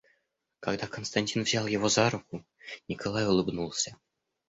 Когда 0.61 0.87
Константин 0.87 1.43
взял 1.43 1.67
его 1.67 1.87
за 1.87 2.09
руку, 2.09 2.43
Николай 2.87 3.27
улыбнулся. 3.27 3.99